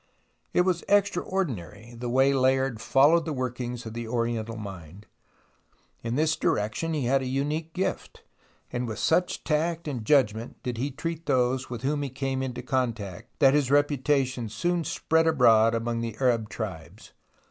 [0.51, 5.05] It was extraordinary the way Layard followed the workings of the Oriental mind.
[6.01, 8.23] In this direc tion he had a unique gift,
[8.73, 12.63] and with such tact and judgment did he treat those with whom he came into
[12.63, 17.11] contact, that his reputation soon spread abroad among the Arab tribes.